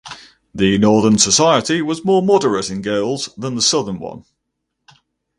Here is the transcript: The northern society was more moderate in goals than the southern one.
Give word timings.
The 0.51 0.79
northern 0.79 1.19
society 1.19 1.79
was 1.83 2.03
more 2.03 2.23
moderate 2.23 2.71
in 2.71 2.81
goals 2.81 3.29
than 3.37 3.53
the 3.53 3.61
southern 3.61 3.99
one. 3.99 4.25